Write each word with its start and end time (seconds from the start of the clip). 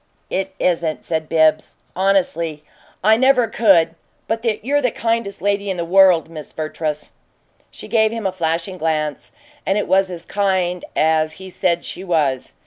"It 0.31 0.55
isn't," 0.57 1.03
said 1.03 1.29
BIBBS, 1.29 1.77
honestly. 1.95 2.63
"I 3.03 3.17
never 3.17 3.47
could 3.47 3.93
but 4.27 4.43
you're 4.65 4.81
the 4.81 4.89
kindest 4.89 5.43
lady 5.43 5.69
in 5.69 5.77
this 5.77 5.85
world, 5.85 6.27
Miss 6.27 6.53
Vertrees." 6.53 7.11
She 7.69 7.87
gave 7.87 8.11
him 8.11 8.25
a 8.25 8.31
flashing 8.31 8.79
glance, 8.79 9.31
and 9.63 9.77
it 9.77 9.87
was 9.87 10.09
as 10.09 10.25
kind 10.25 10.83
as 10.95 11.33
he 11.33 11.51
said 11.51 11.85
she 11.85 12.03
was. 12.03 12.55